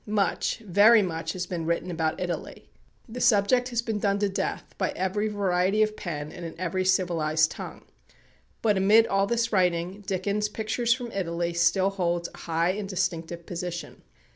Much, 0.07 0.57
very 0.65 1.03
much 1.03 1.33
has 1.33 1.45
been 1.45 1.63
written 1.63 1.91
about 1.91 2.19
Italy. 2.19 2.67
The 3.07 3.21
subject 3.21 3.69
has 3.69 3.83
been 3.83 3.99
done 3.99 4.17
to 4.17 4.29
death 4.29 4.73
by 4.79 4.89
every 4.95 5.27
variety 5.27 5.83
of 5.83 5.95
pen, 5.95 6.31
and 6.31 6.43
in 6.43 6.59
every 6.59 6.83
civilized 6.85 7.51
tongue. 7.51 7.85
But 8.63 8.77
amid 8.77 9.05
all 9.05 9.27
this 9.27 9.53
writing, 9.53 10.01
Dickens' 10.07 10.49
"Pictures 10.49 10.91
from 10.91 11.11
Italy" 11.11 11.53
still 11.53 11.91
holds 11.91 12.29
a 12.33 12.37
high 12.39 12.71
and 12.71 12.89
distinctive 12.89 13.45
position. 13.45 14.01